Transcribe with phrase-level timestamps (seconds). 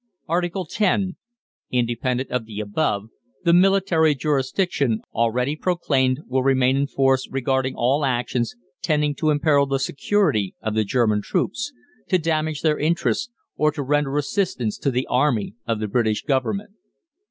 [0.27, 1.03] Article X.
[1.69, 3.09] Independent of the above,
[3.43, 9.67] the military jurisdiction already proclaimed will remain in force regarding all actions tending to imperil
[9.67, 11.71] the security of the German troops,
[12.09, 16.71] to damage their interests, or to render assistance to the Army of the British Government.